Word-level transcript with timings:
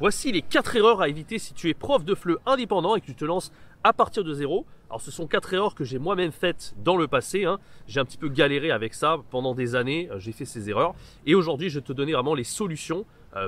Voici 0.00 0.32
les 0.32 0.40
4 0.40 0.76
erreurs 0.76 1.02
à 1.02 1.10
éviter 1.10 1.38
si 1.38 1.52
tu 1.52 1.68
es 1.68 1.74
prof 1.74 2.06
de 2.06 2.14
FLE 2.14 2.38
indépendant 2.46 2.96
et 2.96 3.02
que 3.02 3.06
tu 3.06 3.14
te 3.14 3.26
lances 3.26 3.52
à 3.84 3.92
partir 3.92 4.24
de 4.24 4.32
zéro. 4.32 4.64
Alors 4.88 5.02
ce 5.02 5.10
sont 5.10 5.26
quatre 5.26 5.52
erreurs 5.52 5.74
que 5.74 5.84
j'ai 5.84 5.98
moi-même 5.98 6.32
faites 6.32 6.74
dans 6.82 6.96
le 6.96 7.06
passé. 7.06 7.44
Hein. 7.44 7.58
J'ai 7.86 8.00
un 8.00 8.06
petit 8.06 8.16
peu 8.16 8.30
galéré 8.30 8.70
avec 8.70 8.94
ça 8.94 9.18
pendant 9.28 9.54
des 9.54 9.74
années. 9.74 10.08
Euh, 10.10 10.18
j'ai 10.18 10.32
fait 10.32 10.46
ces 10.46 10.70
erreurs. 10.70 10.94
Et 11.26 11.34
aujourd'hui, 11.34 11.68
je 11.68 11.80
vais 11.80 11.84
te 11.84 11.92
donner 11.92 12.14
vraiment 12.14 12.34
les 12.34 12.44
solutions 12.44 13.04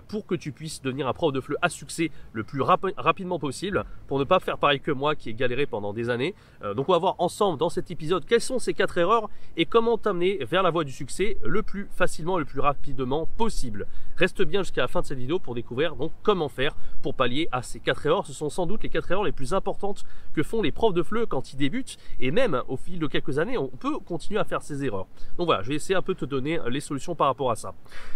pour 0.08 0.26
que 0.26 0.34
tu 0.34 0.52
puisses 0.52 0.80
devenir 0.82 1.08
un 1.08 1.12
prof 1.12 1.32
de 1.32 1.40
FLE 1.40 1.56
à 1.60 1.68
succès 1.68 2.10
le 2.32 2.44
plus 2.44 2.62
rapidement 2.62 3.38
possible 3.38 3.84
pour 4.06 4.18
ne 4.18 4.24
pas 4.24 4.40
faire 4.40 4.58
pareil 4.58 4.80
que 4.80 4.90
moi 4.90 5.14
qui 5.14 5.30
ai 5.30 5.34
galéré 5.34 5.66
pendant 5.66 5.92
des 5.92 6.10
années. 6.10 6.34
Euh, 6.62 6.74
donc 6.74 6.88
on 6.88 6.92
va 6.92 6.98
voir 6.98 7.16
ensemble 7.18 7.58
dans 7.58 7.68
cet 7.68 7.90
épisode 7.90 8.24
quelles 8.24 8.40
sont 8.40 8.58
ces 8.58 8.74
quatre 8.74 8.98
erreurs 8.98 9.28
et 9.56 9.66
comment 9.66 9.98
t'amener 9.98 10.44
vers 10.44 10.62
la 10.62 10.70
voie 10.70 10.84
du 10.84 10.92
succès 10.92 11.36
le 11.44 11.62
plus 11.62 11.88
facilement, 11.90 12.38
le 12.38 12.44
plus 12.44 12.60
rapidement 12.60 13.26
possible. 13.36 13.86
Reste 14.16 14.42
bien 14.42 14.62
jusqu'à 14.62 14.82
la 14.82 14.88
fin 14.88 15.00
de 15.00 15.06
cette 15.06 15.18
vidéo 15.18 15.38
pour 15.38 15.54
découvrir 15.54 15.96
donc 15.96 16.12
comment 16.22 16.48
faire 16.48 16.74
pour 17.02 17.14
pallier 17.14 17.48
à 17.52 17.62
ces 17.62 17.80
quatre 17.80 18.04
erreurs. 18.06 18.26
Ce 18.26 18.32
sont 18.32 18.50
sans 18.50 18.66
doute 18.66 18.82
les 18.82 18.88
quatre 18.88 19.10
erreurs 19.10 19.24
les 19.24 19.32
plus 19.32 19.54
importantes 19.54 20.04
que 20.34 20.42
font 20.42 20.62
les 20.62 20.72
profs 20.72 20.94
de 20.94 21.02
FLE 21.02 21.26
quand 21.26 21.52
ils 21.52 21.56
débutent 21.56 21.98
et 22.20 22.30
même 22.30 22.62
au 22.68 22.76
fil 22.76 22.98
de 22.98 23.06
quelques 23.06 23.38
années 23.38 23.58
on 23.58 23.68
peut 23.68 23.98
continuer 23.98 24.40
à 24.40 24.44
faire 24.44 24.62
ces 24.62 24.84
erreurs. 24.84 25.06
Donc 25.38 25.46
voilà, 25.46 25.62
je 25.62 25.68
vais 25.68 25.74
essayer 25.74 25.94
un 25.94 26.02
peu 26.02 26.14
de 26.14 26.20
te 26.20 26.24
donner 26.24 26.58
les 26.68 26.80
solutions 26.80 27.14
par 27.14 27.26
rapport 27.26 27.50
à 27.50 27.56
ça. 27.56 27.74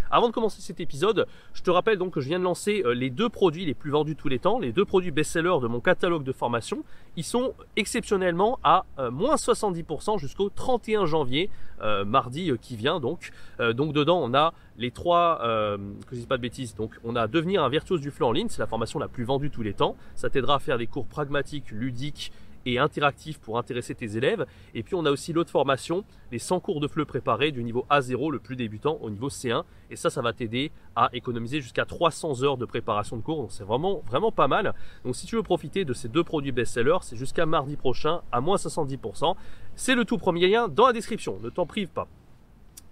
Avant 0.09 0.27
de 0.27 0.33
commencer 0.33 0.61
cet 0.61 0.79
épisode, 0.79 1.27
je 1.57 1.63
te 1.63 1.71
rappelle 1.71 1.97
donc 1.97 2.13
que 2.13 2.21
je 2.21 2.27
viens 2.27 2.37
de 2.37 2.43
lancer 2.43 2.83
euh, 2.85 2.93
les 2.93 3.09
deux 3.09 3.29
produits 3.29 3.65
les 3.65 3.73
plus 3.73 3.89
vendus 3.89 4.15
tous 4.15 4.27
les 4.27 4.37
temps, 4.37 4.59
les 4.59 4.71
deux 4.71 4.85
produits 4.85 5.09
best-sellers 5.09 5.59
de 5.59 5.65
mon 5.65 5.79
catalogue 5.79 6.23
de 6.23 6.31
formation. 6.31 6.83
Ils 7.15 7.23
sont 7.23 7.55
exceptionnellement 7.75 8.59
à 8.63 8.85
euh, 8.99 9.09
moins 9.09 9.35
70% 9.35 10.19
jusqu'au 10.19 10.49
31 10.49 11.07
janvier, 11.07 11.49
euh, 11.81 12.05
mardi 12.05 12.51
qui 12.61 12.75
vient 12.75 12.99
donc. 12.99 13.31
donc 13.73 13.93
dedans 13.93 14.19
on 14.23 14.35
a 14.35 14.53
les 14.77 14.91
trois, 14.91 15.39
que 15.39 16.15
je 16.15 16.19
dis 16.19 16.27
pas 16.27 16.37
de 16.37 16.43
bêtises, 16.43 16.75
donc 16.75 16.99
on 17.03 17.15
a 17.15 17.25
devenir 17.27 17.63
un 17.63 17.69
virtuose 17.69 18.01
du 18.01 18.11
flux 18.11 18.25
en 18.25 18.31
ligne, 18.31 18.47
c'est 18.49 18.61
la 18.61 18.67
formation 18.67 18.99
la 18.99 19.07
plus 19.07 19.23
vendue 19.23 19.49
tous 19.49 19.63
les 19.63 19.73
temps. 19.73 19.95
Ça 20.15 20.29
t'aidera 20.29 20.55
à 20.55 20.59
faire 20.59 20.77
des 20.77 20.85
cours 20.85 21.07
pragmatiques, 21.07 21.71
ludiques, 21.71 22.31
interactif 22.75 23.39
pour 23.39 23.57
intéresser 23.57 23.95
tes 23.95 24.17
élèves. 24.17 24.45
Et 24.73 24.83
puis 24.83 24.95
on 24.95 25.05
a 25.05 25.11
aussi 25.11 25.31
l'autre 25.31 25.51
formation, 25.51 26.03
les 26.31 26.39
100 26.39 26.59
cours 26.59 26.79
de 26.81 26.87
FLE 26.87 27.05
préparés 27.05 27.51
du 27.51 27.63
niveau 27.63 27.85
A0 27.89 28.31
le 28.31 28.39
plus 28.39 28.55
débutant 28.55 28.97
au 29.01 29.09
niveau 29.09 29.29
C1. 29.29 29.63
Et 29.89 29.95
ça, 29.95 30.09
ça 30.09 30.21
va 30.21 30.33
t'aider 30.33 30.71
à 30.95 31.09
économiser 31.13 31.61
jusqu'à 31.61 31.85
300 31.85 32.43
heures 32.43 32.57
de 32.57 32.65
préparation 32.65 33.15
de 33.15 33.21
cours. 33.21 33.37
Donc 33.37 33.51
c'est 33.51 33.63
vraiment, 33.63 34.03
vraiment 34.07 34.31
pas 34.31 34.47
mal. 34.47 34.73
Donc 35.05 35.15
si 35.15 35.25
tu 35.25 35.35
veux 35.35 35.43
profiter 35.43 35.85
de 35.85 35.93
ces 35.93 36.09
deux 36.09 36.23
produits 36.23 36.51
best-sellers, 36.51 36.99
c'est 37.01 37.15
jusqu'à 37.15 37.45
mardi 37.45 37.77
prochain 37.77 38.21
à 38.31 38.41
moins 38.41 38.57
70%. 38.57 39.35
C'est 39.75 39.95
le 39.95 40.05
tout 40.05 40.17
premier 40.17 40.47
lien 40.47 40.67
dans 40.67 40.87
la 40.87 40.93
description. 40.93 41.39
Ne 41.41 41.49
t'en 41.49 41.65
prive 41.65 41.89
pas. 41.89 42.07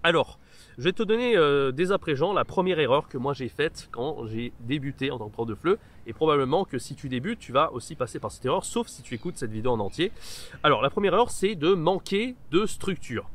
Alors, 0.02 0.38
je 0.78 0.84
vais 0.84 0.92
te 0.92 1.02
donner 1.02 1.36
euh, 1.36 1.72
dès 1.72 1.90
à 1.90 1.96
présent 1.96 2.34
la 2.34 2.44
première 2.44 2.78
erreur 2.78 3.08
que 3.08 3.16
moi 3.16 3.32
j'ai 3.32 3.48
faite 3.48 3.88
quand 3.92 4.26
j'ai 4.26 4.52
débuté 4.60 5.10
en 5.10 5.18
tant 5.18 5.28
que 5.28 5.32
prof 5.32 5.46
de 5.46 5.54
FLE. 5.54 5.78
Et 6.06 6.12
probablement 6.12 6.64
que 6.66 6.78
si 6.78 6.94
tu 6.94 7.08
débutes, 7.08 7.38
tu 7.38 7.50
vas 7.50 7.72
aussi 7.72 7.94
passer 7.94 8.18
par 8.18 8.30
cette 8.30 8.44
erreur, 8.44 8.64
sauf 8.64 8.86
si 8.86 9.02
tu 9.02 9.14
écoutes 9.14 9.38
cette 9.38 9.50
vidéo 9.50 9.72
en 9.72 9.80
entier. 9.80 10.12
Alors 10.62 10.82
la 10.82 10.90
première 10.90 11.14
erreur, 11.14 11.30
c'est 11.30 11.54
de 11.54 11.72
manquer 11.72 12.36
de 12.50 12.66
structure. 12.66 13.30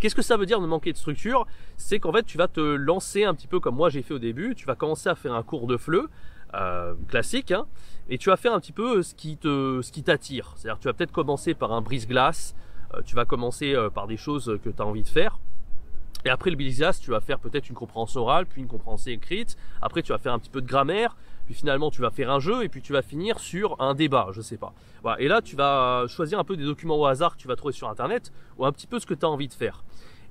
Qu'est-ce 0.00 0.14
que 0.14 0.22
ça 0.22 0.36
veut 0.36 0.44
dire 0.44 0.60
de 0.60 0.66
manquer 0.66 0.92
de 0.92 0.98
structure? 0.98 1.46
C'est 1.78 1.98
qu'en 1.98 2.12
fait, 2.12 2.24
tu 2.24 2.36
vas 2.36 2.48
te 2.48 2.60
lancer 2.60 3.24
un 3.24 3.34
petit 3.34 3.46
peu 3.46 3.58
comme 3.58 3.76
moi 3.76 3.88
j'ai 3.88 4.02
fait 4.02 4.12
au 4.12 4.18
début. 4.18 4.54
Tu 4.54 4.66
vas 4.66 4.74
commencer 4.74 5.08
à 5.08 5.14
faire 5.14 5.32
un 5.32 5.42
cours 5.42 5.66
de 5.66 5.78
FLE. 5.78 6.08
Euh, 6.52 6.94
classique, 7.08 7.50
hein, 7.50 7.66
et 8.08 8.16
tu 8.16 8.28
vas 8.28 8.36
faire 8.36 8.52
un 8.52 8.60
petit 8.60 8.70
peu 8.70 9.02
ce 9.02 9.12
qui 9.12 9.36
te, 9.36 9.82
ce 9.82 9.90
qui 9.90 10.04
t'attire. 10.04 10.52
C'est-à-dire, 10.54 10.78
tu 10.78 10.86
vas 10.86 10.92
peut-être 10.92 11.10
commencer 11.10 11.52
par 11.52 11.72
un 11.72 11.80
brise-glace, 11.80 12.54
euh, 12.94 13.00
tu 13.04 13.16
vas 13.16 13.24
commencer 13.24 13.74
par 13.92 14.06
des 14.06 14.16
choses 14.16 14.60
que 14.62 14.70
tu 14.70 14.80
as 14.80 14.86
envie 14.86 15.02
de 15.02 15.08
faire, 15.08 15.40
et 16.24 16.30
après 16.30 16.50
le 16.50 16.56
Bilizas, 16.56 17.00
tu 17.02 17.10
vas 17.10 17.20
faire 17.20 17.38
peut-être 17.38 17.68
une 17.68 17.74
compréhension 17.74 18.22
orale, 18.22 18.46
puis 18.46 18.62
une 18.62 18.68
compréhension 18.68 19.12
écrite. 19.12 19.56
Après, 19.82 20.02
tu 20.02 20.12
vas 20.12 20.18
faire 20.18 20.32
un 20.32 20.38
petit 20.38 20.50
peu 20.50 20.60
de 20.60 20.66
grammaire. 20.66 21.16
Puis 21.46 21.54
finalement, 21.54 21.90
tu 21.90 22.00
vas 22.00 22.10
faire 22.10 22.30
un 22.30 22.40
jeu 22.40 22.64
et 22.64 22.70
puis 22.70 22.80
tu 22.80 22.94
vas 22.94 23.02
finir 23.02 23.38
sur 23.38 23.78
un 23.80 23.94
débat, 23.94 24.28
je 24.32 24.40
sais 24.40 24.56
pas. 24.56 24.72
Voilà. 25.02 25.20
Et 25.20 25.28
là, 25.28 25.42
tu 25.42 25.56
vas 25.56 26.06
choisir 26.08 26.38
un 26.38 26.44
peu 26.44 26.56
des 26.56 26.64
documents 26.64 26.96
au 26.96 27.04
hasard 27.04 27.36
que 27.36 27.42
tu 27.42 27.48
vas 27.48 27.56
trouver 27.56 27.74
sur 27.74 27.88
Internet 27.90 28.32
ou 28.56 28.64
un 28.64 28.72
petit 28.72 28.86
peu 28.86 28.98
ce 28.98 29.04
que 29.04 29.12
tu 29.12 29.26
as 29.26 29.28
envie 29.28 29.48
de 29.48 29.52
faire. 29.52 29.84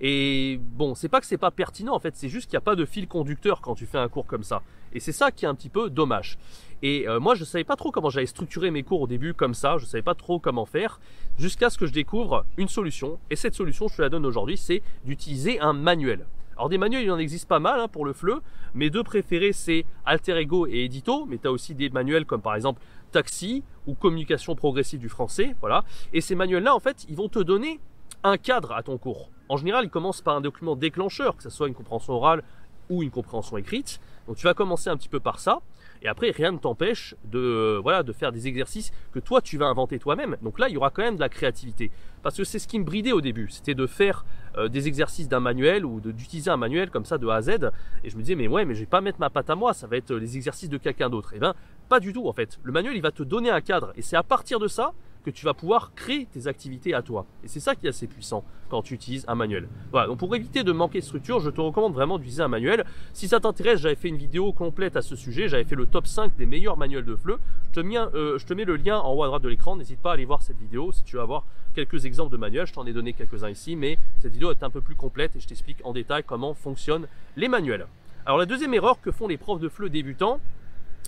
Et 0.06 0.59
bon, 0.62 0.96
c'est 0.96 1.08
pas 1.08 1.22
que 1.22 1.25
c'est 1.25 1.38
pas 1.38 1.50
pertinent 1.50 1.96
en 1.96 2.00
fait, 2.00 2.14
c'est 2.18 2.28
juste 2.28 2.50
qu'il 2.50 2.58
n'y 2.58 2.62
a 2.62 2.66
pas 2.66 2.75
de 2.75 2.84
fil 2.84 3.08
conducteur 3.08 3.62
quand 3.62 3.74
tu 3.74 3.86
fais 3.86 3.97
un 3.97 4.09
cours 4.09 4.28
comme 4.28 4.44
ça. 4.44 4.62
Et 4.91 5.00
c'est 5.00 5.14
ça 5.14 5.31
qui 5.31 5.46
est 5.46 5.47
un 5.47 5.56
petit 5.56 5.69
peu 5.69 5.90
dommage. 5.90 6.38
Et 6.81 7.08
euh, 7.08 7.22
moi, 7.22 7.36
je 7.36 7.46
savais 7.46 7.64
pas 7.64 7.78
trop 7.78 7.90
comment 7.90 8.09
j'allais 8.09 8.25
structurer 8.25 8.69
mes 8.69 8.84
cours 8.84 9.00
au 9.00 9.08
début 9.08 9.34
comme 9.34 9.53
ça, 9.53 9.78
je 9.78 9.86
savais 9.86 10.02
pas 10.02 10.13
trop 10.13 10.40
comment 10.40 10.66
faire, 10.66 11.00
jusqu'à 11.40 11.69
ce 11.69 11.78
que 11.78 11.86
je 11.86 11.94
découvre 11.94 12.46
une 12.58 12.68
solution. 12.68 13.18
Et 13.30 13.38
cette 13.38 13.56
solution, 13.56 13.88
je 13.88 13.96
te 13.96 14.02
la 14.02 14.09
donne 14.09 14.25
aujourd'hui, 14.25 14.58
c'est 14.58 14.81
d'utiliser 15.06 15.62
un 15.62 15.72
manuel. 15.72 16.25
Alors 16.58 16.68
des 16.68 16.78
manuels, 16.78 17.06
il 17.06 17.12
en 17.12 17.18
existe 17.18 17.47
pas 17.47 17.59
mal 17.59 17.80
hein, 17.80 17.88
pour 17.88 18.03
le 18.03 18.12
FLE. 18.12 18.42
Mes 18.74 18.90
deux 18.90 19.03
préférés, 19.03 19.53
c'est 19.53 19.86
Alter 20.06 20.38
Ego 20.38 20.68
et 20.68 20.84
Edito, 20.84 21.25
mais 21.28 21.38
tu 21.38 21.47
as 21.47 21.52
aussi 21.52 21.75
des 21.75 21.90
manuels 21.90 22.25
comme 22.25 22.42
par 22.42 22.56
exemple 22.56 22.81
Taxi 23.13 23.63
ou 23.88 23.94
Communication 23.94 24.53
progressive 24.53 25.00
du 25.00 25.08
français, 25.08 25.56
voilà. 25.62 25.86
Et 26.12 26.19
ces 26.19 26.36
manuels-là, 26.36 26.75
en 26.75 26.80
fait, 26.81 27.06
ils 27.08 27.16
vont 27.16 27.30
te 27.30 27.40
donner 27.40 27.80
un 28.24 28.36
cadre 28.36 28.74
à 28.74 28.84
ton 28.84 28.97
cours. 28.97 29.30
En 29.50 29.58
général, 29.58 29.86
ils 29.86 29.90
commencent 29.90 30.22
par 30.22 30.36
un 30.36 30.42
document 30.42 30.76
déclencheur, 30.76 31.36
que 31.36 31.44
ce 31.44 31.50
soit 31.50 31.68
une 31.68 31.74
compréhension 31.74 32.14
orale 32.14 32.44
ou 32.90 33.04
une 33.04 33.12
compréhension 33.12 33.58
écrite. 33.58 34.00
Donc 34.28 34.38
tu 34.38 34.44
vas 34.44 34.54
commencer 34.54 34.90
un 34.90 34.98
petit 34.98 35.09
peu 35.09 35.20
par 35.20 35.40
ça. 35.40 35.59
Et 36.02 36.08
après, 36.08 36.31
rien 36.31 36.52
ne 36.52 36.58
t'empêche 36.58 37.16
de, 37.24 37.80
voilà, 37.81 38.04
de 38.04 38.12
faire 38.12 38.34
des 38.34 38.48
exercices 38.48 38.92
que 39.14 39.20
toi, 39.20 39.42
tu 39.42 39.58
vas 39.58 39.68
inventer 39.68 40.00
toi-même. 40.00 40.36
Donc 40.42 40.59
là, 40.59 40.68
il 40.68 40.74
y 40.74 40.78
aura 40.78 40.90
quand 40.90 41.02
même 41.02 41.16
de 41.16 41.22
la 41.22 41.30
créativité. 41.30 41.92
Parce 42.22 42.36
que 42.36 42.44
c'est 42.44 42.59
ce 42.59 42.68
qui 42.68 42.78
me 42.78 42.84
bridait 42.84 43.14
au 43.14 43.22
début. 43.22 43.48
C'était 43.50 43.74
de 43.74 43.88
faire 43.88 44.26
euh, 44.58 44.68
des 44.68 44.90
exercices 44.90 45.30
d'un 45.30 45.40
manuel 45.40 45.86
ou 45.86 46.02
d'utiliser 46.02 46.52
un 46.52 46.58
manuel 46.58 46.90
comme 46.90 47.06
ça 47.06 47.18
de 47.18 47.28
A 47.28 47.36
à 47.36 47.42
Z. 47.42 47.72
Et 48.04 48.10
je 48.10 48.18
me 48.18 48.22
disais, 48.22 48.36
mais 48.36 48.50
ouais, 48.50 48.66
mais 48.66 48.75
je 48.75 48.81
vais 48.81 48.86
pas 48.86 49.00
mettre 49.00 49.20
ma 49.22 49.30
patte 49.30 49.50
à 49.50 49.56
moi. 49.56 49.74
Ça 49.74 49.88
va 49.88 49.96
être 49.96 50.14
les 50.14 50.36
exercices 50.36 50.70
de 50.70 50.78
quelqu'un 50.78 51.10
d'autre. 51.10 51.34
Et 51.34 51.38
eh 51.38 51.40
ben, 51.40 51.54
pas 51.88 52.02
du 52.02 52.12
tout, 52.12 52.28
en 52.28 52.34
fait. 52.34 52.60
Le 52.64 52.74
manuel, 52.74 52.98
il 52.98 53.02
va 53.02 53.12
te 53.12 53.24
donner 53.24 53.50
un 53.50 53.62
cadre. 53.62 53.94
Et 53.96 54.02
c'est 54.02 54.18
à 54.18 54.24
partir 54.24 54.60
de 54.60 54.68
ça 54.68 54.92
que 55.24 55.30
tu 55.30 55.46
vas 55.46 55.54
pouvoir 55.54 55.94
créer 55.96 56.26
tes 56.26 56.48
activités 56.48 56.94
à 56.94 57.02
toi. 57.02 57.26
Et 57.44 57.48
c'est 57.48 57.60
ça 57.60 57.76
qui 57.76 57.86
est 57.86 57.90
assez 57.90 58.08
puissant 58.08 58.44
quand 58.70 58.82
tu 58.82 58.94
utilises 58.94 59.26
un 59.28 59.36
manuel. 59.36 59.68
Voilà, 59.92 60.08
donc 60.08 60.20
pour 60.20 60.36
éviter 60.36 60.64
de 60.64 60.72
manquer 60.72 61.00
de 61.00 61.06
structure, 61.06 61.40
je 61.40 61.50
te 61.50 61.62
recommande 61.62 61.94
vraiment 61.94 62.18
d'utiliser 62.18 62.44
un 62.44 62.48
manuel. 62.48 62.86
Si 63.14 63.28
ça 63.28 63.40
t'intéresse, 63.40 63.80
j'avais 63.80 63.96
fait 63.96 64.10
une 64.10 64.18
vidéo 64.18 64.52
complète 64.52 64.96
à 64.96 65.02
ce 65.02 65.16
sujet, 65.16 65.48
j'avais 65.48 65.64
fait 65.64 65.76
le 65.76 65.86
top 65.86 66.08
5 66.08 66.36
des 66.36 66.46
meilleurs 66.46 66.78
manuels 66.78 67.06
de 67.06 67.16
FLE. 67.16 67.38
Je 67.68 67.72
te, 67.72 67.80
mets, 67.80 67.98
euh, 67.98 68.38
je 68.38 68.46
te 68.46 68.54
mets 68.54 68.66
le 68.66 68.76
lien 68.76 69.00
en 69.00 69.14
haut 69.14 69.24
à 69.24 69.28
droite 69.28 69.44
de 69.44 69.50
l'écran, 69.50 69.76
n'hésite 69.76 70.00
pas 70.00 70.12
à 70.12 70.14
aller 70.14 70.26
voir 70.26 70.42
cette 70.42 70.58
vidéo 70.58 70.92
si 70.92 71.04
tu 71.04 71.16
veux 71.16 71.22
avoir 71.22 71.46
quelques 71.74 72.06
exemples 72.06 72.32
de 72.32 72.38
manuels, 72.38 72.68
je 72.68 72.74
t'en 72.74 72.86
ai 72.86 72.94
donné 72.94 73.14
quelques-uns 73.14 73.50
ici, 73.50 73.76
mais 73.76 73.98
cette 74.20 74.34
vidéo 74.34 74.52
est 74.52 74.64
un 74.64 74.70
peu 74.70 74.82
plus 74.82 74.96
complète 74.96 75.36
et 75.36 75.40
je 75.40 75.48
t'explique 75.48 75.78
en 75.84 75.94
détail 75.94 76.24
comment 76.26 76.54
fonctionnent 76.54 77.08
les 77.36 77.48
manuels. 77.48 77.88
Alors 78.26 78.38
la 78.38 78.46
deuxième 78.46 78.74
erreur 78.74 79.02
que 79.02 79.12
font 79.12 79.28
les 79.28 79.38
profs 79.38 79.60
de 79.60 79.70
FLE 79.70 79.90
débutants, 79.90 80.40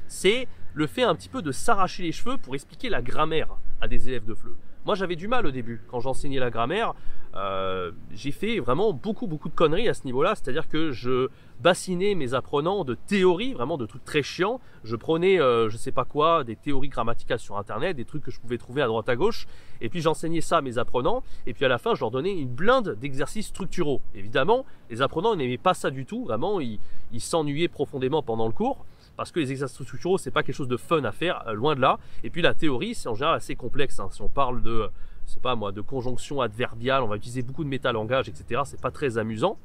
c'est 0.08 0.48
le 0.74 0.88
fait 0.88 1.04
un 1.04 1.16
petit 1.16 1.30
peu 1.30 1.42
de 1.42 1.52
s'arracher 1.52 2.04
les 2.04 2.12
cheveux 2.12 2.38
pour 2.38 2.56
expliquer 2.56 2.90
la 2.90 3.02
grammaire 3.02 3.56
à 3.82 3.88
des 3.88 4.10
élèves 4.10 4.26
de 4.26 4.34
FLE. 4.34 4.56
Moi, 4.86 4.94
j'avais 4.94 5.16
du 5.16 5.28
mal 5.28 5.48
au 5.48 5.52
début. 5.52 5.82
Quand 5.90 6.00
j'enseignais 6.00 6.40
la 6.40 6.52
grammaire, 6.52 6.94
euh, 7.36 7.92
j'ai 8.14 8.32
fait 8.32 8.60
vraiment 8.60 8.94
beaucoup, 8.94 9.26
beaucoup 9.26 9.50
de 9.50 9.56
conneries 9.56 9.90
à 9.90 9.96
ce 9.96 10.06
niveau-là. 10.06 10.36
C'est-à-dire 10.36 10.70
que 10.70 10.92
je 10.92 11.30
bassinais 11.60 12.14
mes 12.14 12.36
apprenants 12.36 12.84
de 12.84 12.94
théories, 12.94 13.54
vraiment 13.54 13.78
de 13.78 13.88
trucs 13.88 14.06
très 14.06 14.22
chiants. 14.22 14.62
Je 14.84 14.96
prenais, 14.96 15.42
euh, 15.42 15.70
je 15.70 15.78
sais 15.78 15.92
pas 15.92 16.06
quoi, 16.06 16.44
des 16.44 16.56
théories 16.56 16.90
grammaticales 16.90 17.40
sur 17.40 17.58
Internet, 17.58 17.98
des 17.98 18.06
trucs 18.06 18.22
que 18.22 18.30
je 18.30 18.40
pouvais 18.40 18.60
trouver 18.60 18.84
à 18.84 18.88
droite 18.88 19.10
à 19.10 19.16
gauche. 19.16 19.48
Et 19.82 19.90
puis 19.90 20.02
j'enseignais 20.02 20.42
ça 20.42 20.58
à 20.58 20.62
mes 20.62 20.78
apprenants. 20.78 21.24
Et 21.48 21.56
puis 21.56 21.66
à 21.66 21.68
la 21.68 21.80
fin, 21.80 21.96
je 21.96 22.02
leur 22.02 22.12
donnais 22.12 22.34
une 22.34 22.54
blinde 22.54 22.96
d'exercices 23.02 23.48
structuraux. 23.48 24.02
Évidemment, 24.14 24.66
les 24.92 25.02
apprenants 25.02 25.36
n'aimaient 25.36 25.58
pas 25.58 25.74
ça 25.74 25.90
du 25.90 26.06
tout. 26.06 26.26
Vraiment, 26.26 26.60
ils 26.60 26.80
s'ennuyaient 27.18 27.70
profondément 27.70 28.22
pendant 28.22 28.46
le 28.46 28.54
cours 28.54 28.86
parce 29.18 29.32
que 29.32 29.40
les 29.40 29.52
exercices 29.52 29.82
structuraux, 29.84 30.18
c'est 30.18 30.32
pas 30.32 30.44
quelque 30.44 30.56
chose 30.56 30.68
de 30.68 30.78
fun 30.78 31.04
à 31.04 31.12
faire, 31.12 31.48
euh, 31.48 31.54
loin 31.54 31.76
de 31.76 31.82
là. 31.82 32.00
Et 32.24 32.30
puis 32.30 32.42
la 32.42 32.54
théorie, 32.54 32.96
c'est 32.96 33.10
en 33.10 33.16
général 33.16 33.36
assez 33.36 33.56
complexe. 33.56 34.00
Hein. 34.00 34.10
Si 34.12 34.22
on 34.22 34.30
parle 34.30 34.62
de, 34.62 34.90
c'est 35.26 35.42
pas 35.42 35.56
moi, 35.56 35.72
de 35.72 35.82
conjonction 35.82 36.42
adverbiale, 36.42 37.04
on 37.04 37.08
va 37.08 37.16
utiliser 37.16 37.42
beaucoup 37.42 37.64
de 37.64 37.70
métalangage, 37.70 38.30
etc. 38.30 38.62
C'est 38.66 38.82
pas 38.82 38.92
très 38.92 39.18
amusant. 39.18 39.58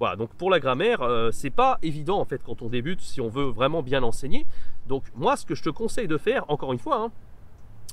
Voilà, 0.00 0.16
donc 0.16 0.30
pour 0.30 0.50
la 0.50 0.58
grammaire, 0.58 1.02
euh, 1.02 1.30
c'est 1.30 1.50
pas 1.50 1.78
évident 1.82 2.18
en 2.18 2.24
fait 2.24 2.42
quand 2.44 2.62
on 2.62 2.68
débute 2.68 3.00
si 3.00 3.20
on 3.20 3.28
veut 3.28 3.44
vraiment 3.44 3.82
bien 3.82 4.00
l'enseigner. 4.00 4.44
Donc 4.86 5.04
moi, 5.14 5.36
ce 5.36 5.46
que 5.46 5.54
je 5.54 5.62
te 5.62 5.70
conseille 5.70 6.08
de 6.08 6.18
faire, 6.18 6.44
encore 6.50 6.72
une 6.72 6.80
fois, 6.80 6.96
hein, 6.96 7.12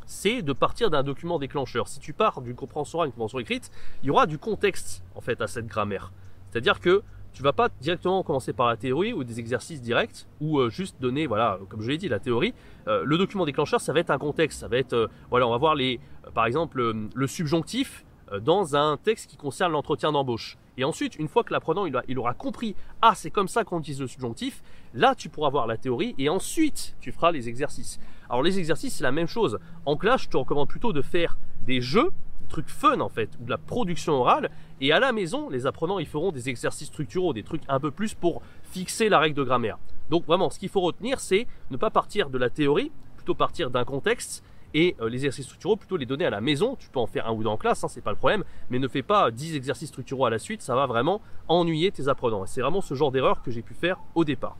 c'est 0.07 0.41
de 0.41 0.53
partir 0.53 0.89
d'un 0.89 1.03
document 1.03 1.37
déclencheur. 1.37 1.87
Si 1.87 1.99
tu 1.99 2.11
pars 2.11 2.41
d'une 2.41 2.55
compréhension 2.55 3.01
à 3.01 3.05
une 3.05 3.11
compréhension 3.11 3.39
écrite, 3.39 3.71
il 4.01 4.07
y 4.07 4.09
aura 4.09 4.25
du 4.25 4.37
contexte 4.37 5.03
en 5.15 5.21
fait 5.21 5.41
à 5.41 5.47
cette 5.47 5.67
grammaire. 5.67 6.11
C'est-à-dire 6.49 6.79
que 6.79 7.03
tu 7.33 7.43
vas 7.43 7.53
pas 7.53 7.69
directement 7.79 8.23
commencer 8.23 8.53
par 8.53 8.67
la 8.67 8.77
théorie 8.77 9.13
ou 9.13 9.23
des 9.23 9.39
exercices 9.39 9.81
directs 9.81 10.27
ou 10.39 10.59
euh, 10.59 10.69
juste 10.69 10.99
donner, 11.01 11.27
voilà, 11.27 11.59
comme 11.69 11.81
je 11.81 11.89
l'ai 11.89 11.97
dit, 11.97 12.09
la 12.09 12.19
théorie. 12.19 12.53
Euh, 12.87 13.03
le 13.05 13.17
document 13.17 13.45
déclencheur, 13.45 13.79
ça 13.79 13.93
va 13.93 13.99
être 13.99 14.09
un 14.09 14.17
contexte, 14.17 14.59
ça 14.59 14.67
va 14.67 14.77
être, 14.77 14.93
euh, 14.93 15.07
voilà, 15.29 15.47
on 15.47 15.51
va 15.51 15.57
voir 15.57 15.75
les, 15.75 15.99
par 16.33 16.45
exemple, 16.45 16.81
le 17.13 17.27
subjonctif 17.27 18.05
dans 18.41 18.75
un 18.77 18.97
texte 18.97 19.29
qui 19.29 19.35
concerne 19.35 19.73
l'entretien 19.73 20.11
d'embauche. 20.11 20.57
Et 20.77 20.85
ensuite, 20.85 21.17
une 21.17 21.27
fois 21.27 21.43
que 21.43 21.51
l'apprenant 21.51 21.85
il, 21.85 22.01
il, 22.07 22.17
aura 22.17 22.33
compris, 22.33 22.75
ah 23.01 23.13
c'est 23.13 23.29
comme 23.29 23.49
ça 23.49 23.63
qu'on 23.63 23.79
utilise 23.79 23.99
le 23.99 24.07
subjonctif, 24.07 24.63
là 24.93 25.15
tu 25.15 25.27
pourras 25.27 25.49
voir 25.49 25.67
la 25.67 25.75
théorie 25.75 26.15
et 26.17 26.29
ensuite 26.29 26.95
tu 27.01 27.11
feras 27.11 27.31
les 27.31 27.49
exercices. 27.49 27.99
Alors 28.29 28.41
les 28.41 28.57
exercices 28.57 28.95
c'est 28.95 29.03
la 29.03 29.11
même 29.11 29.27
chose. 29.27 29.59
En 29.85 29.97
classe, 29.97 30.21
je 30.23 30.29
te 30.29 30.37
recommande 30.37 30.69
plutôt 30.69 30.93
de 30.93 31.01
faire 31.01 31.37
des 31.65 31.81
jeux 31.81 32.11
trucs 32.51 32.69
fun 32.69 32.99
en 32.99 33.09
fait, 33.09 33.29
ou 33.39 33.45
de 33.45 33.49
la 33.49 33.57
production 33.57 34.13
orale. 34.13 34.51
Et 34.79 34.91
à 34.91 34.99
la 34.99 35.11
maison, 35.11 35.49
les 35.49 35.65
apprenants, 35.65 35.99
ils 35.99 36.07
feront 36.07 36.31
des 36.31 36.49
exercices 36.49 36.89
structuraux, 36.89 37.33
des 37.33 37.43
trucs 37.43 37.63
un 37.67 37.79
peu 37.79 37.91
plus 37.91 38.13
pour 38.13 38.41
fixer 38.63 39.09
la 39.09 39.19
règle 39.19 39.35
de 39.35 39.43
grammaire. 39.43 39.77
Donc 40.09 40.25
vraiment, 40.25 40.49
ce 40.49 40.59
qu'il 40.59 40.69
faut 40.69 40.81
retenir, 40.81 41.19
c'est 41.19 41.47
ne 41.71 41.77
pas 41.77 41.89
partir 41.89 42.29
de 42.29 42.37
la 42.37 42.49
théorie, 42.49 42.91
plutôt 43.15 43.33
partir 43.33 43.71
d'un 43.71 43.85
contexte 43.85 44.43
et 44.73 44.95
euh, 45.01 45.09
les 45.09 45.17
exercices 45.17 45.45
structuraux, 45.45 45.75
plutôt 45.75 45.97
les 45.97 46.05
donner 46.05 46.25
à 46.25 46.29
la 46.29 46.41
maison. 46.41 46.75
Tu 46.75 46.89
peux 46.89 46.99
en 46.99 47.07
faire 47.07 47.27
un 47.27 47.31
ou 47.31 47.43
deux 47.43 47.49
en 47.49 47.57
classe, 47.57 47.83
hein, 47.83 47.87
c'est 47.87 48.01
pas 48.01 48.11
le 48.11 48.17
problème, 48.17 48.43
mais 48.69 48.79
ne 48.79 48.87
fais 48.87 49.03
pas 49.03 49.31
10 49.31 49.55
exercices 49.55 49.89
structuraux 49.89 50.25
à 50.25 50.29
la 50.29 50.39
suite, 50.39 50.61
ça 50.61 50.75
va 50.75 50.85
vraiment 50.85 51.21
ennuyer 51.47 51.91
tes 51.91 52.07
apprenants. 52.07 52.43
Et 52.43 52.47
c'est 52.47 52.61
vraiment 52.61 52.81
ce 52.81 52.93
genre 52.93 53.11
d'erreur 53.11 53.41
que 53.41 53.51
j'ai 53.51 53.61
pu 53.61 53.73
faire 53.73 53.97
au 54.15 54.23
départ. 54.23 54.57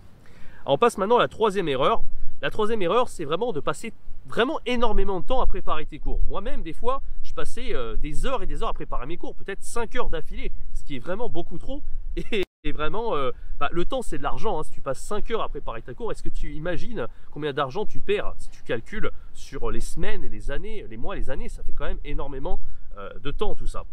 Alors 0.63 0.75
on 0.75 0.77
passe 0.77 0.97
maintenant 0.97 1.17
à 1.17 1.21
la 1.21 1.27
troisième 1.27 1.67
erreur. 1.67 2.03
La 2.41 2.49
troisième 2.49 2.81
erreur, 2.81 3.07
c'est 3.07 3.25
vraiment 3.25 3.51
de 3.53 3.59
passer 3.59 3.94
vraiment 4.25 4.59
énormément 4.65 5.19
de 5.19 5.25
temps 5.25 5.41
à 5.41 5.45
préparer 5.45 5.85
tes 5.85 5.99
cours. 5.99 6.19
Moi-même, 6.29 6.63
des 6.63 6.73
fois, 6.73 7.01
je 7.31 7.36
passais 7.36 7.74
euh, 7.74 7.95
des 7.95 8.25
heures 8.25 8.44
et 8.44 8.45
des 8.45 8.62
heures 8.62 8.69
à 8.69 8.74
préparer 8.74 9.06
mes 9.06 9.16
cours, 9.16 9.36
peut-être 9.36 9.63
5 9.63 9.95
heures 9.95 10.10
d'affilée, 10.10 10.51
ce 10.74 10.83
qui 10.83 10.98
est 10.98 11.00
vraiment 11.00 11.30
beaucoup 11.30 11.57
trop. 11.57 11.81
Et, 12.63 12.74
vraiment, 12.74 13.16
euh, 13.16 13.31
bah, 13.60 13.69
le 13.72 13.86
temps, 13.86 14.04
c'est 14.04 14.19
de 14.19 14.24
l'argent. 14.24 14.60
Hein. 14.60 14.63
Si 14.63 14.72
tu 14.72 14.81
passes 14.81 15.00
5 15.00 15.31
heures 15.31 15.42
à 15.42 15.50
préparer 15.50 15.81
ta 15.81 15.95
cours, 15.95 16.12
est-ce 16.12 16.22
que 16.22 16.30
tu 16.30 16.54
imagines 16.54 17.07
combien 17.31 17.54
d'argent 17.54 17.88
tu 17.88 18.00
perds 18.00 18.36
si 18.38 18.50
tu 18.50 18.62
calcules 18.62 19.10
sur 19.33 19.72
les 19.72 19.80
semaines 19.80 20.24
et 20.24 20.30
les 20.30 20.51
années, 20.51 20.86
les 20.88 20.98
mois, 20.98 21.16
les 21.16 21.31
années? 21.31 21.50
Ça 21.50 21.63
fait 21.63 21.72
quand 21.72 21.86
même 21.86 21.98
énormément 22.04 22.60
euh, 23.00 23.18
de 23.18 23.31
temps 23.31 23.56
tout 23.56 23.66
ça. 23.66 23.83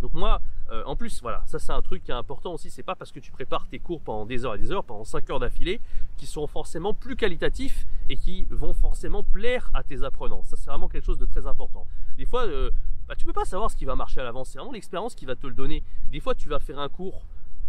Donc 0.00 0.14
moi, 0.14 0.40
euh, 0.70 0.82
en 0.86 0.94
plus, 0.94 1.20
voilà, 1.20 1.42
ça 1.46 1.58
c'est 1.58 1.72
un 1.72 1.82
truc 1.82 2.04
qui 2.04 2.12
est 2.12 2.14
important 2.14 2.52
aussi, 2.54 2.70
c'est 2.70 2.84
pas 2.84 2.94
parce 2.94 3.10
que 3.10 3.18
tu 3.18 3.32
prépares 3.32 3.66
tes 3.66 3.80
cours 3.80 4.00
pendant 4.00 4.24
des 4.24 4.44
heures 4.44 4.54
et 4.54 4.58
des 4.58 4.70
heures, 4.70 4.84
pendant 4.84 5.04
5 5.04 5.28
heures 5.30 5.40
d'affilée, 5.40 5.80
qui 6.16 6.26
sont 6.26 6.46
forcément 6.46 6.94
plus 6.94 7.16
qualitatifs 7.16 7.86
et 8.08 8.16
qui 8.16 8.46
vont 8.50 8.72
forcément 8.72 9.24
plaire 9.24 9.70
à 9.74 9.82
tes 9.82 10.04
apprenants. 10.04 10.42
Ça 10.44 10.56
c'est 10.56 10.70
vraiment 10.70 10.88
quelque 10.88 11.04
chose 11.04 11.18
de 11.18 11.24
très 11.24 11.46
important. 11.46 11.86
Des 12.16 12.24
fois, 12.26 12.46
euh, 12.46 12.70
bah, 13.08 13.16
tu 13.16 13.26
peux 13.26 13.32
pas 13.32 13.44
savoir 13.44 13.70
ce 13.70 13.76
qui 13.76 13.84
va 13.84 13.96
marcher 13.96 14.20
à 14.20 14.24
l'avance, 14.24 14.50
c'est 14.50 14.58
vraiment 14.58 14.72
l'expérience 14.72 15.16
qui 15.16 15.26
va 15.26 15.34
te 15.34 15.46
le 15.46 15.54
donner. 15.54 15.82
Des 16.12 16.20
fois, 16.20 16.36
tu 16.36 16.48
vas 16.48 16.60
faire 16.60 16.78
un 16.78 16.88
cours, 16.88 17.22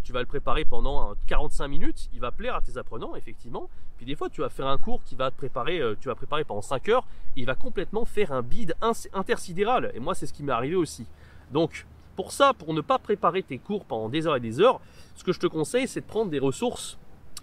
tu 0.04 0.14
vas 0.14 0.20
le 0.20 0.28
préparer 0.28 0.66
pendant 0.66 1.16
45 1.26 1.68
minutes, 1.68 2.10
il 2.14 2.20
va 2.20 2.32
plaire 2.32 2.56
à 2.56 2.62
tes 2.62 2.78
apprenants, 2.78 3.16
effectivement. 3.16 3.68
Puis 3.98 4.06
des 4.06 4.16
fois, 4.16 4.30
tu 4.30 4.42
vas 4.42 4.50
faire 4.50 4.68
un 4.68 4.78
cours 4.78 5.04
qui 5.04 5.16
va 5.16 5.32
te 5.32 5.38
préparer, 5.38 5.80
euh, 5.80 5.96
tu 6.00 6.08
vas 6.08 6.16
préparer 6.16 6.44
pendant 6.44 6.62
5 6.62 6.90
heures, 6.90 7.08
il 7.36 7.46
va 7.46 7.56
complètement 7.56 8.06
faire 8.06 8.32
un 8.32 8.44
bide 8.44 8.76
intersidéral. 9.14 9.92
Et 9.96 10.00
moi, 10.00 10.14
c'est 10.14 10.28
ce 10.28 10.34
qui 10.34 10.44
m'est 10.44 10.52
arrivé 10.52 10.76
aussi. 10.76 11.08
Donc, 11.52 11.86
pour 12.16 12.32
ça, 12.32 12.54
pour 12.54 12.74
ne 12.74 12.82
pas 12.82 13.00
préparer 13.00 13.44
tes 13.44 13.58
cours 13.58 13.86
pendant 13.86 14.10
des 14.10 14.28
heures 14.28 14.36
et 14.36 14.40
des 14.40 14.60
heures, 14.60 14.80
ce 15.16 15.24
que 15.24 15.32
je 15.32 15.40
te 15.40 15.48
conseille, 15.48 15.88
c'est 15.88 16.02
de 16.02 16.06
prendre 16.06 16.32
des 16.32 16.40
ressources 16.40 16.98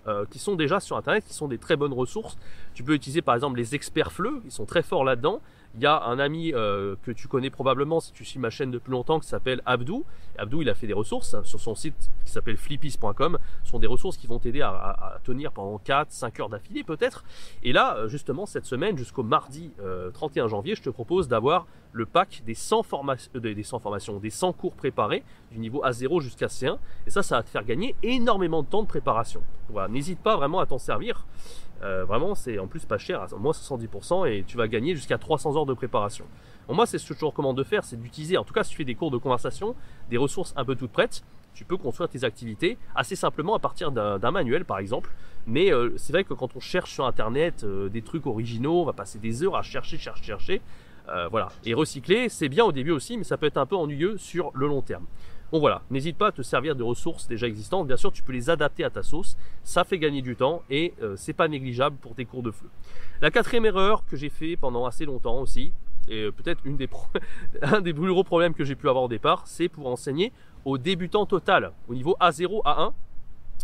euh, 0.06 0.24
qui 0.30 0.38
sont 0.38 0.54
déjà 0.54 0.80
sur 0.80 0.96
Internet, 0.96 1.24
qui 1.26 1.34
sont 1.34 1.48
des 1.48 1.58
très 1.58 1.76
bonnes 1.76 1.92
ressources. 1.92 2.38
Tu 2.74 2.82
peux 2.82 2.94
utiliser 2.94 3.22
par 3.22 3.34
exemple 3.34 3.58
les 3.58 3.74
experts 3.74 4.12
fleu, 4.12 4.40
ils 4.44 4.52
sont 4.52 4.66
très 4.66 4.82
forts 4.82 5.04
là-dedans. 5.04 5.40
Il 5.74 5.82
y 5.82 5.86
a 5.86 6.02
un 6.04 6.18
ami 6.18 6.52
euh, 6.54 6.96
que 7.02 7.10
tu 7.10 7.28
connais 7.28 7.50
probablement 7.50 8.00
si 8.00 8.12
tu 8.12 8.24
suis 8.24 8.40
ma 8.40 8.50
chaîne 8.50 8.70
depuis 8.70 8.90
longtemps 8.90 9.20
qui 9.20 9.28
s'appelle 9.28 9.62
Abdou. 9.66 10.04
Abdou, 10.38 10.62
il 10.62 10.68
a 10.70 10.74
fait 10.74 10.86
des 10.86 10.92
ressources 10.94 11.40
sur 11.42 11.60
son 11.60 11.74
site 11.74 12.10
qui 12.24 12.32
s'appelle 12.32 12.56
flippies.com. 12.56 13.38
Ce 13.64 13.70
sont 13.70 13.78
des 13.78 13.86
ressources 13.86 14.16
qui 14.16 14.26
vont 14.26 14.38
t'aider 14.38 14.62
à, 14.62 15.20
tenir 15.24 15.52
pendant 15.52 15.78
4, 15.78 16.10
5 16.10 16.40
heures 16.40 16.48
d'affilée 16.48 16.84
peut-être. 16.84 17.24
Et 17.62 17.72
là, 17.72 17.96
euh, 17.96 18.08
justement, 18.08 18.46
cette 18.46 18.64
semaine, 18.64 18.96
jusqu'au 18.96 19.22
mardi 19.22 19.70
31 20.14 20.48
janvier, 20.48 20.74
je 20.74 20.82
te 20.82 20.90
propose 20.90 21.28
d'avoir 21.28 21.66
le 21.92 22.06
pack 22.06 22.42
des 22.44 22.54
100, 22.54 22.84
des 23.34 23.62
100 23.62 23.78
formations, 23.78 24.18
des 24.18 24.30
100 24.30 24.52
cours 24.52 24.74
préparés 24.74 25.22
du 25.50 25.58
niveau 25.58 25.82
A0 25.84 26.20
jusqu'à 26.20 26.46
C1. 26.46 26.78
Et 27.06 27.10
ça, 27.10 27.22
ça 27.22 27.36
va 27.36 27.42
te 27.42 27.50
faire 27.50 27.64
gagner 27.64 27.94
énormément 28.02 28.62
de 28.62 28.68
temps 28.68 28.82
de 28.82 28.88
préparation. 28.88 29.42
Voilà, 29.70 29.88
n'hésite 29.88 30.20
pas 30.20 30.36
vraiment 30.36 30.60
à 30.60 30.66
t'en 30.66 30.78
servir. 30.78 31.26
Euh, 31.82 32.04
vraiment, 32.04 32.34
c'est 32.34 32.58
en 32.58 32.66
plus 32.66 32.84
pas 32.84 32.98
cher, 32.98 33.22
à 33.22 33.36
moins 33.36 33.52
70%, 33.52 34.26
et 34.26 34.44
tu 34.46 34.56
vas 34.56 34.68
gagner 34.68 34.94
jusqu'à 34.94 35.18
300 35.18 35.56
heures 35.56 35.66
de 35.66 35.74
préparation. 35.74 36.24
moi, 36.68 36.86
c'est 36.86 36.98
ce 36.98 37.08
que 37.08 37.14
je 37.14 37.20
te 37.20 37.24
recommande 37.24 37.56
de 37.56 37.64
faire, 37.64 37.84
c'est 37.84 38.00
d'utiliser, 38.00 38.36
en 38.36 38.44
tout 38.44 38.52
cas 38.52 38.64
si 38.64 38.70
tu 38.70 38.76
fais 38.76 38.84
des 38.84 38.94
cours 38.94 39.10
de 39.10 39.18
conversation, 39.18 39.74
des 40.10 40.16
ressources 40.16 40.52
un 40.56 40.64
peu 40.64 40.74
toutes 40.74 40.92
prêtes. 40.92 41.22
Tu 41.54 41.64
peux 41.64 41.76
construire 41.76 42.08
tes 42.08 42.22
activités 42.22 42.78
assez 42.94 43.16
simplement 43.16 43.54
à 43.54 43.58
partir 43.58 43.90
d'un 43.90 44.30
manuel, 44.30 44.64
par 44.64 44.78
exemple. 44.78 45.10
Mais 45.46 45.72
euh, 45.72 45.92
c'est 45.96 46.12
vrai 46.12 46.22
que 46.22 46.34
quand 46.34 46.54
on 46.54 46.60
cherche 46.60 46.92
sur 46.92 47.04
Internet 47.04 47.64
euh, 47.64 47.88
des 47.88 48.02
trucs 48.02 48.26
originaux, 48.26 48.82
on 48.82 48.84
va 48.84 48.92
passer 48.92 49.18
des 49.18 49.42
heures 49.42 49.56
à 49.56 49.62
chercher, 49.62 49.98
chercher, 49.98 50.24
chercher. 50.24 50.60
voilà. 51.30 51.48
Et 51.64 51.74
recycler, 51.74 52.28
c'est 52.28 52.48
bien 52.48 52.64
au 52.64 52.70
début 52.70 52.92
aussi, 52.92 53.16
mais 53.16 53.24
ça 53.24 53.36
peut 53.38 53.46
être 53.46 53.56
un 53.56 53.66
peu 53.66 53.74
ennuyeux 53.76 54.18
sur 54.18 54.52
le 54.54 54.68
long 54.68 54.82
terme. 54.82 55.06
Bon 55.50 55.60
voilà, 55.60 55.80
n'hésite 55.90 56.18
pas 56.18 56.26
à 56.26 56.32
te 56.32 56.42
servir 56.42 56.76
de 56.76 56.82
ressources 56.82 57.26
déjà 57.26 57.46
existantes. 57.46 57.86
Bien 57.86 57.96
sûr, 57.96 58.12
tu 58.12 58.22
peux 58.22 58.32
les 58.32 58.50
adapter 58.50 58.84
à 58.84 58.90
ta 58.90 59.02
sauce. 59.02 59.34
Ça 59.64 59.82
fait 59.84 59.98
gagner 59.98 60.20
du 60.20 60.36
temps 60.36 60.62
et 60.68 60.92
euh, 61.02 61.16
c'est 61.16 61.32
pas 61.32 61.48
négligeable 61.48 61.96
pour 61.96 62.14
tes 62.14 62.26
cours 62.26 62.42
de 62.42 62.50
fleu. 62.50 62.68
La 63.22 63.30
quatrième 63.30 63.64
erreur 63.64 64.04
que 64.04 64.14
j'ai 64.14 64.28
fait 64.28 64.56
pendant 64.56 64.84
assez 64.84 65.06
longtemps 65.06 65.40
aussi, 65.40 65.72
et 66.06 66.24
euh, 66.24 66.32
peut-être 66.32 66.62
des 66.64 66.88
un 67.62 67.80
des 67.80 67.94
plus 67.94 68.10
gros 68.10 68.24
problèmes 68.24 68.52
que 68.52 68.62
j'ai 68.62 68.74
pu 68.74 68.90
avoir 68.90 69.04
au 69.04 69.08
départ, 69.08 69.46
c'est 69.46 69.70
pour 69.70 69.86
enseigner 69.86 70.32
aux 70.66 70.76
débutants 70.76 71.24
total, 71.24 71.72
au 71.88 71.94
niveau 71.94 72.14
A0, 72.20 72.62
A1. 72.64 72.92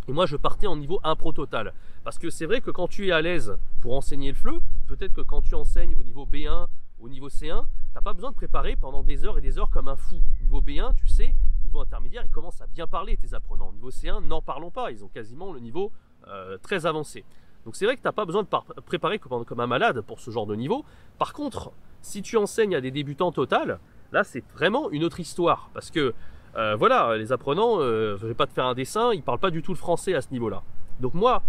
Et 0.08 0.12
moi, 0.12 0.24
je 0.24 0.36
partais 0.36 0.66
en 0.66 0.76
niveau 0.76 1.00
1 1.04 1.16
pro 1.16 1.32
total. 1.32 1.74
Parce 2.02 2.18
que 2.18 2.30
c'est 2.30 2.46
vrai 2.46 2.62
que 2.62 2.70
quand 2.70 2.88
tu 2.88 3.08
es 3.08 3.12
à 3.12 3.20
l'aise 3.20 3.58
pour 3.82 3.94
enseigner 3.94 4.30
le 4.30 4.36
fleu, 4.36 4.60
peut-être 4.86 5.12
que 5.12 5.20
quand 5.20 5.42
tu 5.42 5.54
enseignes 5.54 5.96
au 6.00 6.02
niveau 6.02 6.26
B1, 6.26 6.66
au 7.00 7.08
niveau 7.10 7.28
C1, 7.28 7.64
t'as 7.92 8.00
pas 8.00 8.14
besoin 8.14 8.30
de 8.30 8.36
préparer 8.36 8.76
pendant 8.76 9.02
des 9.02 9.26
heures 9.26 9.36
et 9.36 9.42
des 9.42 9.58
heures 9.58 9.70
comme 9.70 9.88
un 9.88 9.96
fou. 9.96 10.16
Au 10.16 10.44
niveau 10.44 10.62
B1, 10.62 10.94
tu 10.96 11.08
sais, 11.08 11.34
intermédiaire, 11.80 12.24
ils 12.24 12.30
commencent 12.30 12.60
à 12.60 12.66
bien 12.66 12.86
parler, 12.86 13.16
tes 13.16 13.34
apprenants. 13.34 13.72
Niveau 13.72 13.90
C1, 13.90 14.24
n'en 14.26 14.42
parlons 14.42 14.70
pas, 14.70 14.90
ils 14.90 15.04
ont 15.04 15.08
quasiment 15.08 15.52
le 15.52 15.60
niveau 15.60 15.92
euh, 16.28 16.58
très 16.58 16.86
avancé. 16.86 17.24
Donc 17.64 17.76
c'est 17.76 17.86
vrai 17.86 17.96
que 17.96 18.02
tu 18.02 18.06
n'as 18.06 18.12
pas 18.12 18.24
besoin 18.24 18.42
de 18.42 18.80
préparer 18.82 19.18
comme, 19.18 19.60
un 19.60 19.66
malade 19.66 20.02
pour 20.02 20.20
ce 20.20 20.30
genre 20.30 20.46
de 20.46 20.54
niveau. 20.54 20.84
Par 21.18 21.32
contre, 21.32 21.72
si 22.02 22.22
tu 22.22 22.36
enseignes 22.36 22.74
à 22.74 22.80
des 22.80 22.90
débutants 22.90 23.32
total, 23.32 23.78
là 24.12 24.24
c'est 24.24 24.44
vraiment 24.52 24.90
une 24.90 25.04
autre 25.04 25.20
histoire. 25.20 25.70
Parce 25.72 25.90
que 25.90 26.14
euh, 26.56 26.76
voilà, 26.76 27.16
les 27.16 27.32
apprenants, 27.32 27.80
euh, 27.80 28.16
je 28.18 28.26
vais 28.26 28.34
pas 28.34 28.46
te 28.46 28.52
faire 28.52 28.66
un 28.66 28.74
dessin, 28.74 29.12
ils 29.12 29.22
parlent 29.22 29.38
pas 29.38 29.50
du 29.50 29.62
tout 29.62 29.72
le 29.72 29.78
français 29.78 30.14
à 30.14 30.20
ce 30.20 30.30
niveau-là. 30.30 30.62
Donc 31.00 31.14
moi, 31.14 31.42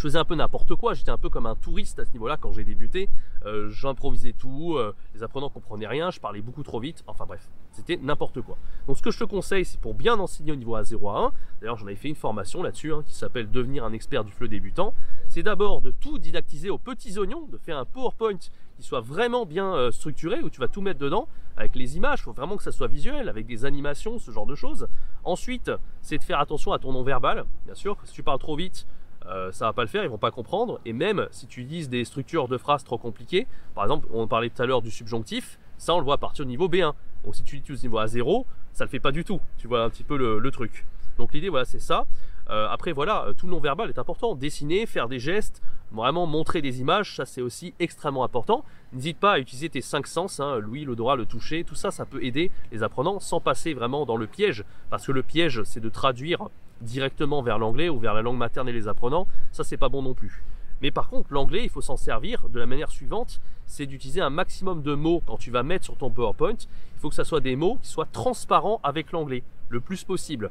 je 0.00 0.04
faisais 0.04 0.18
un 0.18 0.24
peu 0.24 0.34
n'importe 0.34 0.74
quoi, 0.76 0.94
j'étais 0.94 1.10
un 1.10 1.18
peu 1.18 1.28
comme 1.28 1.44
un 1.44 1.54
touriste 1.54 1.98
à 1.98 2.06
ce 2.06 2.12
niveau-là 2.12 2.38
quand 2.40 2.52
j'ai 2.52 2.64
débuté. 2.64 3.10
Euh, 3.44 3.68
j'improvisais 3.68 4.32
tout, 4.32 4.76
euh, 4.76 4.94
les 5.14 5.22
apprenants 5.22 5.50
comprenaient 5.50 5.86
rien, 5.86 6.10
je 6.10 6.18
parlais 6.18 6.40
beaucoup 6.40 6.62
trop 6.62 6.80
vite, 6.80 7.04
enfin 7.06 7.26
bref, 7.26 7.50
c'était 7.70 7.98
n'importe 7.98 8.40
quoi. 8.40 8.56
Donc 8.86 8.96
ce 8.96 9.02
que 9.02 9.10
je 9.10 9.18
te 9.18 9.24
conseille, 9.24 9.66
c'est 9.66 9.78
pour 9.78 9.92
bien 9.92 10.18
enseigner 10.18 10.52
au 10.52 10.56
niveau 10.56 10.74
A0 10.74 11.06
à 11.10 11.18
1, 11.26 11.32
d'ailleurs 11.60 11.76
j'en 11.76 11.84
avais 11.84 11.96
fait 11.96 12.08
une 12.08 12.14
formation 12.14 12.62
là-dessus 12.62 12.94
hein, 12.94 13.02
qui 13.06 13.14
s'appelle 13.14 13.50
Devenir 13.50 13.84
un 13.84 13.92
expert 13.92 14.24
du 14.24 14.32
fleu 14.32 14.48
débutant, 14.48 14.94
c'est 15.28 15.42
d'abord 15.42 15.82
de 15.82 15.90
tout 15.90 16.18
didactiser 16.18 16.70
aux 16.70 16.78
petits 16.78 17.18
oignons, 17.18 17.46
de 17.52 17.58
faire 17.58 17.76
un 17.76 17.84
PowerPoint 17.84 18.38
qui 18.76 18.82
soit 18.82 19.02
vraiment 19.02 19.44
bien 19.44 19.74
euh, 19.74 19.90
structuré, 19.90 20.40
où 20.40 20.48
tu 20.48 20.60
vas 20.60 20.68
tout 20.68 20.80
mettre 20.80 20.98
dedans, 20.98 21.28
avec 21.58 21.76
les 21.76 21.98
images, 21.98 22.20
il 22.20 22.22
faut 22.22 22.32
vraiment 22.32 22.56
que 22.56 22.62
ça 22.62 22.72
soit 22.72 22.88
visuel, 22.88 23.28
avec 23.28 23.46
des 23.46 23.66
animations, 23.66 24.18
ce 24.18 24.30
genre 24.30 24.46
de 24.46 24.54
choses. 24.54 24.88
Ensuite, 25.24 25.70
c'est 26.00 26.16
de 26.16 26.24
faire 26.24 26.40
attention 26.40 26.72
à 26.72 26.78
ton 26.78 26.90
non-verbal, 26.90 27.44
bien 27.66 27.74
sûr, 27.74 27.98
si 28.04 28.14
tu 28.14 28.22
parles 28.22 28.38
trop 28.38 28.56
vite, 28.56 28.86
euh, 29.26 29.52
ça 29.52 29.66
va 29.66 29.72
pas 29.72 29.82
le 29.82 29.88
faire, 29.88 30.02
ils 30.02 30.10
vont 30.10 30.18
pas 30.18 30.30
comprendre. 30.30 30.80
Et 30.84 30.92
même 30.92 31.28
si 31.30 31.46
tu 31.46 31.60
utilises 31.60 31.88
des 31.88 32.04
structures 32.04 32.48
de 32.48 32.56
phrases 32.56 32.84
trop 32.84 32.98
compliquées, 32.98 33.46
par 33.74 33.84
exemple, 33.84 34.06
on 34.12 34.26
parlait 34.26 34.50
tout 34.50 34.62
à 34.62 34.66
l'heure 34.66 34.82
du 34.82 34.90
subjonctif, 34.90 35.58
ça 35.78 35.94
on 35.94 35.98
le 35.98 36.04
voit 36.04 36.14
à 36.14 36.18
partir 36.18 36.44
du 36.44 36.50
niveau 36.50 36.68
B1. 36.68 36.92
Donc 37.24 37.36
si 37.36 37.42
tu 37.42 37.56
utilises 37.56 37.82
niveau 37.82 37.98
A0, 37.98 38.44
ça 38.72 38.84
le 38.84 38.90
fait 38.90 39.00
pas 39.00 39.12
du 39.12 39.24
tout. 39.24 39.40
Tu 39.58 39.68
vois 39.68 39.84
un 39.84 39.90
petit 39.90 40.04
peu 40.04 40.16
le, 40.16 40.50
truc. 40.50 40.86
Donc 41.18 41.34
l'idée, 41.34 41.48
voilà, 41.48 41.64
c'est 41.64 41.80
ça. 41.80 42.06
Euh, 42.48 42.66
après, 42.68 42.92
voilà, 42.92 43.26
tout 43.36 43.46
le 43.46 43.52
non-verbal 43.52 43.90
est 43.90 43.98
important. 43.98 44.34
Dessiner, 44.34 44.86
faire 44.86 45.08
des 45.08 45.18
gestes, 45.18 45.62
vraiment 45.92 46.26
montrer 46.26 46.62
des 46.62 46.80
images, 46.80 47.16
ça 47.16 47.26
c'est 47.26 47.42
aussi 47.42 47.74
extrêmement 47.78 48.24
important. 48.24 48.64
N'hésite 48.92 49.18
pas 49.18 49.32
à 49.32 49.38
utiliser 49.38 49.68
tes 49.68 49.80
cinq 49.80 50.06
sens, 50.06 50.40
hein, 50.40 50.58
l'ouïe, 50.58 50.84
l'odorat, 50.84 51.16
le 51.16 51.26
toucher, 51.26 51.62
tout 51.62 51.74
ça, 51.74 51.90
ça 51.90 52.06
peut 52.06 52.24
aider 52.24 52.50
les 52.72 52.82
apprenants 52.82 53.20
sans 53.20 53.40
passer 53.40 53.74
vraiment 53.74 54.06
dans 54.06 54.16
le 54.16 54.26
piège. 54.26 54.64
Parce 54.88 55.06
que 55.06 55.12
le 55.12 55.22
piège, 55.22 55.62
c'est 55.64 55.80
de 55.80 55.88
traduire 55.88 56.48
directement 56.80 57.42
vers 57.42 57.58
l'anglais 57.58 57.88
ou 57.88 57.98
vers 57.98 58.14
la 58.14 58.22
langue 58.22 58.38
materne 58.38 58.68
et 58.68 58.72
les 58.72 58.88
apprenants, 58.88 59.26
ça 59.52 59.64
c'est 59.64 59.76
pas 59.76 59.88
bon 59.88 60.02
non 60.02 60.14
plus. 60.14 60.42
Mais 60.82 60.90
par 60.90 61.08
contre, 61.08 61.32
l'anglais, 61.32 61.62
il 61.62 61.68
faut 61.68 61.82
s'en 61.82 61.96
servir 61.96 62.48
de 62.48 62.58
la 62.58 62.66
manière 62.66 62.90
suivante, 62.90 63.40
c'est 63.66 63.86
d'utiliser 63.86 64.20
un 64.20 64.30
maximum 64.30 64.82
de 64.82 64.94
mots 64.94 65.22
quand 65.26 65.36
tu 65.36 65.50
vas 65.50 65.62
mettre 65.62 65.84
sur 65.84 65.96
ton 65.96 66.10
PowerPoint. 66.10 66.56
Il 66.56 67.00
faut 67.00 67.10
que 67.10 67.14
ça 67.14 67.24
soit 67.24 67.40
des 67.40 67.54
mots 67.54 67.78
qui 67.82 67.88
soient 67.88 68.08
transparents 68.10 68.80
avec 68.82 69.12
l'anglais, 69.12 69.42
le 69.68 69.80
plus 69.80 70.04
possible. 70.04 70.50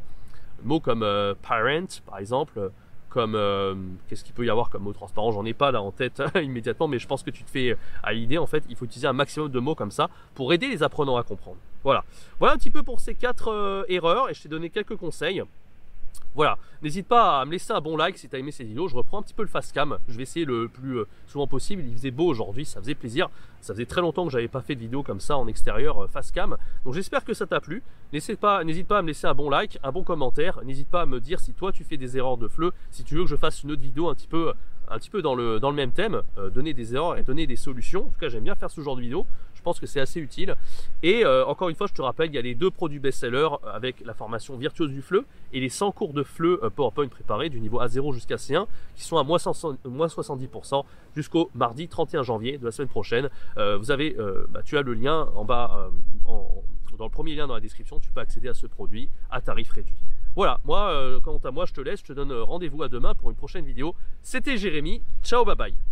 Mots 0.63 0.79
comme 0.79 1.03
euh, 1.03 1.33
parent, 1.41 1.87
par 2.05 2.19
exemple, 2.19 2.71
comme 3.09 3.33
euh, 3.35 3.73
qu'est-ce 4.07 4.23
qu'il 4.23 4.33
peut 4.33 4.45
y 4.45 4.49
avoir 4.49 4.69
comme 4.69 4.83
mot 4.83 4.93
transparent, 4.93 5.31
j'en 5.31 5.45
ai 5.45 5.53
pas 5.53 5.71
là 5.71 5.81
en 5.81 5.91
tête 5.91 6.21
immédiatement, 6.35 6.87
mais 6.87 6.99
je 6.99 7.07
pense 7.07 7.23
que 7.23 7.31
tu 7.31 7.43
te 7.43 7.49
fais 7.49 7.75
à 8.03 8.13
l'idée. 8.13 8.37
En 8.37 8.45
fait, 8.45 8.63
il 8.69 8.75
faut 8.75 8.85
utiliser 8.85 9.07
un 9.07 9.13
maximum 9.13 9.49
de 9.49 9.59
mots 9.59 9.75
comme 9.75 9.91
ça 9.91 10.09
pour 10.35 10.53
aider 10.53 10.67
les 10.67 10.83
apprenants 10.83 11.17
à 11.17 11.23
comprendre. 11.23 11.57
Voilà, 11.83 12.03
voilà 12.39 12.53
un 12.53 12.57
petit 12.57 12.69
peu 12.69 12.83
pour 12.83 12.99
ces 12.99 13.15
quatre 13.15 13.51
euh, 13.51 13.83
erreurs 13.87 14.29
et 14.29 14.33
je 14.33 14.43
t'ai 14.43 14.49
donné 14.49 14.69
quelques 14.69 14.95
conseils. 14.95 15.41
Voilà, 16.35 16.57
n'hésite 16.81 17.07
pas 17.07 17.41
à 17.41 17.45
me 17.45 17.51
laisser 17.51 17.73
un 17.73 17.81
bon 17.81 17.97
like 17.97 18.17
si 18.17 18.29
tu 18.29 18.35
as 18.35 18.39
aimé 18.39 18.51
ces 18.51 18.63
vidéos. 18.63 18.87
Je 18.87 18.95
reprends 18.95 19.19
un 19.19 19.23
petit 19.23 19.33
peu 19.33 19.41
le 19.41 19.47
fast 19.47 19.73
cam. 19.73 19.97
Je 20.07 20.15
vais 20.15 20.23
essayer 20.23 20.45
le 20.45 20.67
plus 20.67 20.99
euh, 20.99 21.07
souvent 21.27 21.47
possible. 21.47 21.83
Il 21.85 21.93
faisait 21.93 22.11
beau 22.11 22.27
aujourd'hui, 22.27 22.65
ça 22.65 22.79
faisait 22.79 22.95
plaisir. 22.95 23.29
Ça 23.61 23.73
faisait 23.73 23.85
très 23.85 24.01
longtemps 24.01 24.25
que 24.25 24.31
j'avais 24.31 24.47
pas 24.47 24.61
fait 24.61 24.75
de 24.75 24.79
vidéo 24.79 25.03
comme 25.03 25.19
ça 25.19 25.37
en 25.37 25.47
extérieur 25.47 26.03
euh, 26.03 26.07
face 26.07 26.31
cam. 26.31 26.55
Donc 26.85 26.93
j'espère 26.93 27.25
que 27.25 27.33
ça 27.33 27.47
t'a 27.47 27.59
plu. 27.59 27.83
N'hésite 28.13 28.39
pas, 28.39 28.59
à 28.59 28.63
me 28.63 29.07
laisser 29.07 29.27
un 29.27 29.33
bon 29.33 29.49
like, 29.49 29.79
un 29.83 29.91
bon 29.91 30.03
commentaire. 30.03 30.61
N'hésite 30.63 30.87
pas 30.87 31.01
à 31.01 31.05
me 31.05 31.19
dire 31.19 31.39
si 31.39 31.53
toi 31.53 31.71
tu 31.71 31.83
fais 31.83 31.97
des 31.97 32.15
erreurs 32.15 32.37
de 32.37 32.47
fleu, 32.47 32.71
si 32.91 33.03
tu 33.03 33.15
veux 33.15 33.23
que 33.23 33.29
je 33.29 33.35
fasse 33.35 33.63
une 33.63 33.71
autre 33.71 33.81
vidéo 33.81 34.07
un 34.07 34.15
petit 34.15 34.27
peu 34.27 34.53
dans 35.21 35.35
le 35.35 35.73
même 35.73 35.91
thème, 35.91 36.21
euh, 36.37 36.49
donner 36.49 36.73
des 36.73 36.95
erreurs 36.95 37.17
et 37.17 37.23
donner 37.23 37.47
des 37.47 37.55
solutions. 37.55 38.07
En 38.07 38.09
tout 38.09 38.19
cas, 38.19 38.29
j'aime 38.29 38.43
bien 38.43 38.55
faire 38.55 38.69
ce 38.71 38.81
genre 38.81 38.95
de 38.95 39.01
vidéo. 39.01 39.25
Je 39.59 39.63
pense 39.63 39.77
que 39.77 39.87
c'est 39.87 39.99
assez 39.99 40.21
utile. 40.21 40.55
Et 41.03 41.25
euh, 41.25 41.45
encore 41.45 41.67
une 41.67 41.75
fois, 41.75 41.87
je 41.87 41.93
te 41.93 42.01
rappelle, 42.01 42.29
il 42.29 42.35
y 42.35 42.37
a 42.37 42.41
les 42.41 42.55
deux 42.55 42.71
produits 42.71 42.99
best-sellers 42.99 43.49
avec 43.73 44.01
la 44.05 44.13
formation 44.13 44.55
virtuose 44.55 44.89
du 44.89 45.01
FLE 45.01 45.25
et 45.51 45.59
les 45.59 45.67
100 45.67 45.91
cours 45.91 46.13
de 46.13 46.23
FLE 46.23 46.69
PowerPoint 46.73 47.09
préparés 47.09 47.49
du 47.49 47.59
niveau 47.59 47.81
A0 47.81 48.13
jusqu'à 48.13 48.37
C1 48.37 48.67
qui 48.95 49.03
sont 49.03 49.17
à 49.17 49.23
moins 49.23 49.37
70% 49.37 50.83
jusqu'au 51.13 51.51
mardi 51.53 51.89
31 51.89 52.23
janvier 52.23 52.57
de 52.57 52.63
la 52.63 52.71
semaine 52.71 52.87
prochaine. 52.87 53.29
vous 53.57 53.91
avez, 53.91 54.15
bah, 54.49 54.61
tu 54.63 54.77
as 54.77 54.81
le 54.81 54.93
lien 54.93 55.27
en 55.35 55.43
bas 55.43 55.89
dans 56.25 57.05
le 57.05 57.11
premier 57.11 57.35
lien 57.35 57.47
dans 57.47 57.53
la 57.53 57.59
description, 57.59 57.99
tu 57.99 58.11
peux 58.11 58.21
accéder 58.21 58.47
à 58.47 58.53
ce 58.53 58.65
produit 58.65 59.09
à 59.29 59.41
tarif 59.41 59.71
réduit. 59.71 59.97
Voilà, 60.35 60.61
moi, 60.63 61.19
quant 61.21 61.37
à 61.43 61.51
moi, 61.51 61.65
je 61.65 61.73
te 61.73 61.81
laisse, 61.81 61.99
je 61.99 62.05
te 62.05 62.13
donne 62.13 62.31
rendez-vous 62.31 62.83
à 62.83 62.87
demain 62.87 63.13
pour 63.13 63.29
une 63.29 63.35
prochaine 63.35 63.65
vidéo. 63.65 63.93
C'était 64.21 64.57
Jérémy, 64.57 65.01
ciao, 65.21 65.43
bye 65.43 65.55
bye. 65.55 65.88